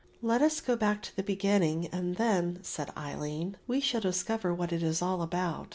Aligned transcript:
"Let 0.23 0.41
us 0.41 0.61
go 0.61 0.75
back 0.75 1.03
to 1.03 1.15
the 1.15 1.21
beginning 1.21 1.85
and 1.89 2.15
then," 2.15 2.57
said 2.63 2.89
Aline, 2.97 3.57
"we 3.67 3.79
shall 3.79 4.01
discover 4.01 4.51
what 4.51 4.73
it 4.73 4.81
is 4.81 4.99
all 4.99 5.21
about." 5.21 5.67